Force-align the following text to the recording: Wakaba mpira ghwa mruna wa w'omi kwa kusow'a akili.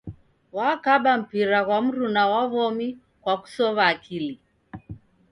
Wakaba 0.57 1.11
mpira 1.21 1.59
ghwa 1.65 1.77
mruna 1.85 2.23
wa 2.31 2.41
w'omi 2.53 2.87
kwa 3.21 3.33
kusow'a 3.41 3.83
akili. 3.93 4.35